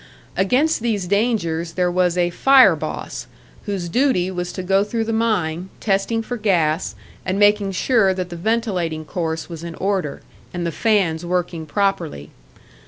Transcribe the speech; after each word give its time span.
Against 0.35 0.79
these 0.79 1.05
dangers 1.05 1.73
there 1.73 1.91
was 1.91 2.17
a 2.17 2.31
"fire 2.31 2.75
boss," 2.75 3.27
whose 3.67 3.87
duty 3.87 4.31
was 4.31 4.51
to 4.53 4.63
go 4.63 4.83
through 4.83 5.03
the 5.03 5.13
mine, 5.13 5.69
testing 5.79 6.23
for 6.23 6.37
gas, 6.37 6.95
and 7.23 7.37
making 7.37 7.73
sure 7.73 8.11
that 8.11 8.29
the 8.29 8.35
ventilating 8.35 9.05
course 9.05 9.47
was 9.47 9.63
in 9.63 9.75
order, 9.75 10.21
and 10.55 10.65
the 10.65 10.71
fans 10.71 11.23
working 11.23 11.67
properly. 11.67 12.31